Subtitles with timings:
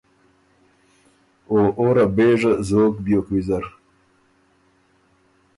[1.51, 3.65] او او ره بېژه زوک بیوک ویزر۔